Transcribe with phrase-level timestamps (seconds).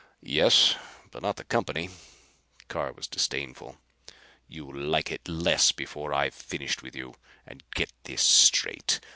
[0.23, 0.75] "Yes,
[1.11, 1.91] but not the company."
[2.67, 3.77] Carr was disdainful.
[4.47, 7.13] "You'll like it less before I've finished with you.
[7.45, 8.99] And get this straight.